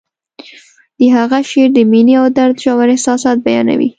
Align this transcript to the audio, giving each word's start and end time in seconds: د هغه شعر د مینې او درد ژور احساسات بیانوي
د 0.99 1.01
هغه 1.15 1.39
شعر 1.49 1.69
د 1.75 1.79
مینې 1.91 2.15
او 2.21 2.25
درد 2.37 2.57
ژور 2.63 2.87
احساسات 2.93 3.37
بیانوي 3.45 3.89